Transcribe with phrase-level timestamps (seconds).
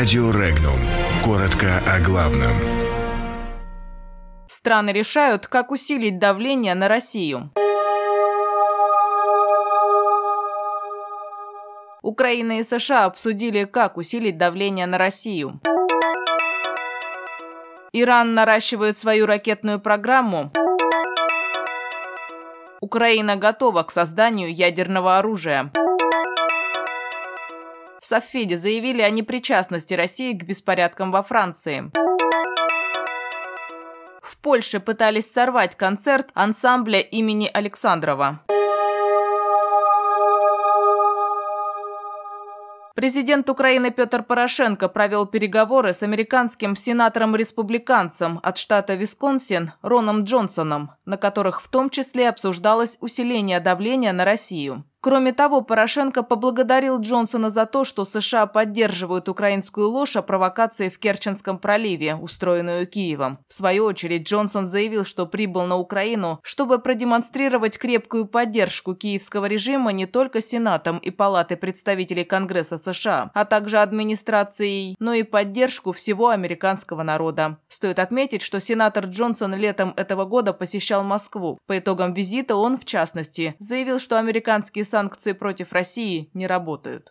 [0.00, 0.80] Радио Регнум.
[1.22, 2.54] Коротко о главном.
[4.48, 7.50] Страны решают, как усилить давление на Россию.
[12.00, 15.60] Украина и США обсудили, как усилить давление на Россию.
[17.92, 20.50] Иран наращивает свою ракетную программу.
[22.80, 25.70] Украина готова к созданию ядерного оружия.
[28.10, 31.92] Софеде заявили о непричастности России к беспорядкам во Франции.
[34.20, 38.40] В Польше пытались сорвать концерт ансамбля имени Александрова.
[42.96, 51.16] Президент Украины Петр Порошенко провел переговоры с американским сенатором-республиканцем от штата Висконсин Роном Джонсоном, на
[51.16, 54.84] которых в том числе обсуждалось усиление давления на Россию.
[55.02, 60.98] Кроме того, Порошенко поблагодарил Джонсона за то, что США поддерживают украинскую ложь о провокации в
[60.98, 63.38] Керченском проливе, устроенную Киевом.
[63.48, 69.92] В свою очередь, Джонсон заявил, что прибыл на Украину, чтобы продемонстрировать крепкую поддержку киевского режима
[69.92, 76.28] не только Сенатом и Палатой представителей Конгресса США, а также администрацией, но и поддержку всего
[76.28, 77.56] американского народа.
[77.68, 81.58] Стоит отметить, что сенатор Джонсон летом этого года посещал Москву.
[81.66, 87.10] По итогам визита он, в частности, заявил, что американские санкции против России не работают.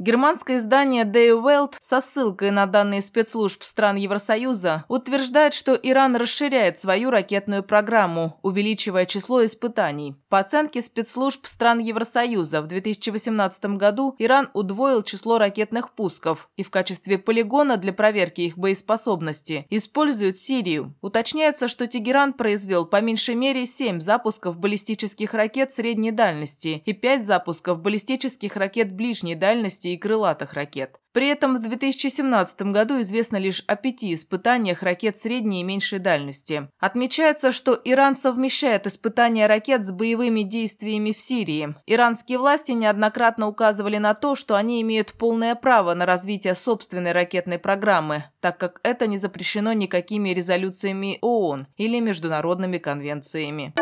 [0.00, 6.78] Германское издание Die Welt со ссылкой на данные спецслужб стран Евросоюза утверждает, что Иран расширяет
[6.78, 10.14] свою ракетную программу, увеличивая число испытаний.
[10.30, 16.70] По оценке спецслужб стран Евросоюза, в 2018 году Иран удвоил число ракетных пусков и в
[16.70, 20.94] качестве полигона для проверки их боеспособности используют Сирию.
[21.02, 27.26] Уточняется, что Тегеран произвел по меньшей мере 7 запусков баллистических ракет средней дальности и 5
[27.26, 31.00] запусков баллистических ракет ближней дальности и крылатых ракет.
[31.12, 36.68] При этом в 2017 году известно лишь о пяти испытаниях ракет средней и меньшей дальности.
[36.78, 41.74] Отмечается, что Иран совмещает испытания ракет с боевыми действиями в Сирии.
[41.86, 47.58] Иранские власти неоднократно указывали на то, что они имеют полное право на развитие собственной ракетной
[47.58, 53.74] программы, так как это не запрещено никакими резолюциями ООН или международными конвенциями.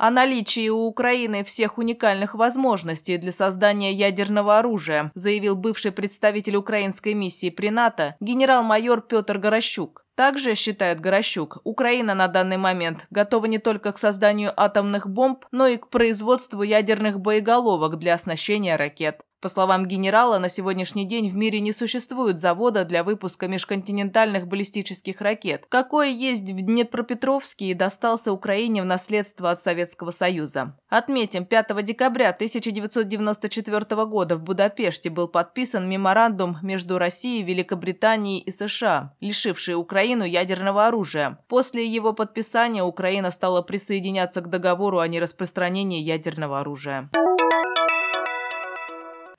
[0.00, 7.14] О наличии у Украины всех уникальных возможностей для создания ядерного оружия, заявил бывший представитель украинской
[7.14, 10.04] миссии при НАТО генерал-майор Петр Горощук.
[10.14, 15.66] Также, считает Горощук, Украина на данный момент готова не только к созданию атомных бомб, но
[15.66, 19.20] и к производству ядерных боеголовок для оснащения ракет.
[19.40, 25.20] По словам генерала, на сегодняшний день в мире не существует завода для выпуска межконтинентальных баллистических
[25.20, 30.76] ракет, какой есть в Днепропетровске и достался Украине в наследство от Советского Союза.
[30.88, 39.14] Отметим, 5 декабря 1994 года в Будапеште был подписан меморандум между Россией, Великобританией и США,
[39.20, 41.38] лишивший Украину ядерного оружия.
[41.46, 47.08] После его подписания Украина стала присоединяться к договору о нераспространении ядерного оружия.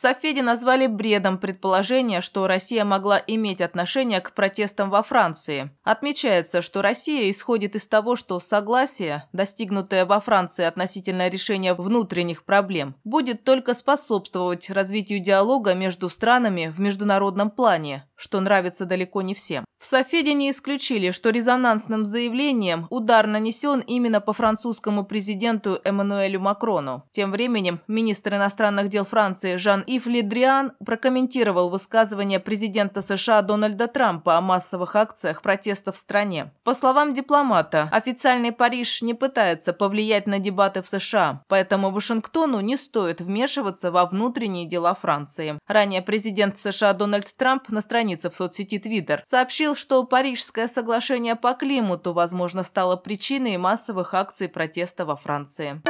[0.00, 5.72] В Софеде назвали бредом предположение, что Россия могла иметь отношение к протестам во Франции.
[5.82, 12.94] Отмечается, что Россия исходит из того, что согласие, достигнутое во Франции относительно решения внутренних проблем,
[13.04, 19.64] будет только способствовать развитию диалога между странами в международном плане, что нравится далеко не всем.
[19.78, 27.02] В Софеде не исключили, что резонансным заявлением удар нанесен именно по французскому президенту Эммануэлю Макрону.
[27.12, 34.42] Тем временем министр иностранных дел Франции Жан-Ив Ледриан прокомментировал высказывание президента США Дональда Трампа о
[34.42, 36.52] массовых акциях протеста в стране.
[36.62, 42.76] По словам дипломата, официальный Париж не пытается повлиять на дебаты в США, поэтому Вашингтону не
[42.76, 45.58] стоит вмешиваться во внутренние дела Франции.
[45.66, 51.52] Ранее президент США Дональд Трамп на странице в соцсети Twitter сообщил, что Парижское соглашение по
[51.54, 55.80] климату, возможно, стало причиной массовых акций протеста во Франции.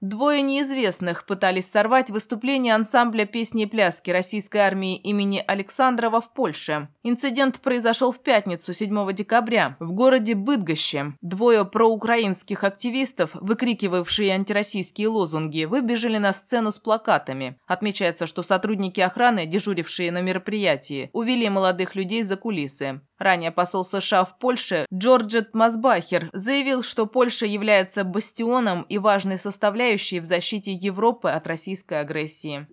[0.00, 6.88] Двое неизвестных пытались сорвать выступление ансамбля песни и пляски российской армии имени Александрова в Польше.
[7.02, 11.12] Инцидент произошел в пятницу, 7 декабря, в городе Быдгоще.
[11.20, 17.58] Двое проукраинских активистов, выкрикивавшие антироссийские лозунги, выбежали на сцену с плакатами.
[17.66, 23.02] Отмечается, что сотрудники охраны, дежурившие на мероприятии, увели молодых людей за кулисы.
[23.20, 30.20] Ранее посол США в Польше Джорджет Мазбахер заявил, что Польша является бастионом и важной составляющей
[30.20, 32.66] в защите Европы от российской агрессии.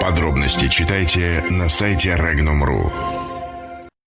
[0.00, 3.21] Подробности читайте на сайте Regnum.ru.